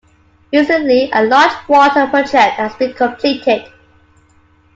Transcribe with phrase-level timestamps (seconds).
[0.51, 3.71] Recently a large water project has been completed.